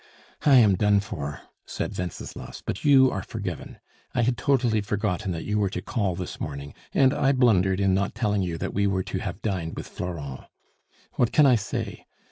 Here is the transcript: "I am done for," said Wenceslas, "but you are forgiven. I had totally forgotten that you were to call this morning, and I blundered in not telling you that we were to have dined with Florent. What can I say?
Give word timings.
"I 0.47 0.55
am 0.55 0.77
done 0.77 0.99
for," 0.99 1.41
said 1.63 1.95
Wenceslas, 1.95 2.63
"but 2.65 2.83
you 2.83 3.11
are 3.11 3.21
forgiven. 3.21 3.77
I 4.15 4.23
had 4.23 4.35
totally 4.35 4.81
forgotten 4.81 5.31
that 5.33 5.45
you 5.45 5.59
were 5.59 5.69
to 5.69 5.81
call 5.83 6.15
this 6.15 6.39
morning, 6.39 6.73
and 6.91 7.13
I 7.13 7.33
blundered 7.33 7.79
in 7.79 7.93
not 7.93 8.15
telling 8.15 8.41
you 8.41 8.57
that 8.57 8.73
we 8.73 8.87
were 8.87 9.03
to 9.03 9.19
have 9.19 9.43
dined 9.43 9.75
with 9.75 9.85
Florent. 9.85 10.45
What 11.17 11.31
can 11.31 11.45
I 11.45 11.53
say? 11.53 12.07